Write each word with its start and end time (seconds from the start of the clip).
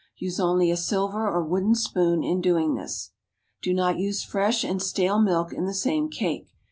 Use 0.17 0.39
only 0.39 0.71
a 0.71 0.77
silver 0.77 1.29
or 1.29 1.43
wooden 1.43 1.75
spoon 1.75 2.23
in 2.23 2.41
doing 2.41 2.73
this. 2.73 3.11
Do 3.61 3.71
not 3.71 3.99
use 3.99 4.23
fresh 4.23 4.63
and 4.63 4.81
stale 4.81 5.19
milk 5.19 5.53
in 5.53 5.65
the 5.65 5.75
same 5.75 6.09
cake. 6.09 6.49